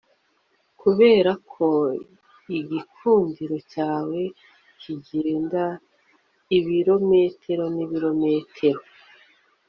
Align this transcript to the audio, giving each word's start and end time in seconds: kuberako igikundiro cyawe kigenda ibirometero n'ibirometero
kuberako 0.79 1.67
igikundiro 2.57 3.57
cyawe 3.71 4.21
kigenda 4.81 5.63
ibirometero 6.57 7.63
n'ibirometero 7.75 8.81